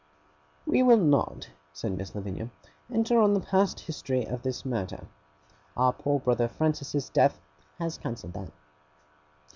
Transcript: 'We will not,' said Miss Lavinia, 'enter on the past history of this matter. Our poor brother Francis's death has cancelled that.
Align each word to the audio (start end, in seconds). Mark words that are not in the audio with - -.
'We 0.65 0.81
will 0.81 0.97
not,' 0.97 1.51
said 1.73 1.95
Miss 1.95 2.15
Lavinia, 2.15 2.49
'enter 2.91 3.19
on 3.19 3.35
the 3.35 3.39
past 3.39 3.81
history 3.81 4.25
of 4.25 4.41
this 4.41 4.65
matter. 4.65 5.05
Our 5.77 5.93
poor 5.93 6.19
brother 6.19 6.47
Francis's 6.47 7.07
death 7.09 7.39
has 7.77 7.99
cancelled 7.99 8.33
that. 8.33 8.51